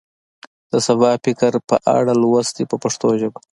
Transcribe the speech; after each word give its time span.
د 0.71 0.73
سبا 0.87 1.11
فکر 1.25 1.53
په 1.69 1.75
اړه 1.97 2.13
لوست 2.21 2.51
دی 2.57 2.65
په 2.71 2.77
پښتو 2.83 3.07
ژبه. 3.21 3.39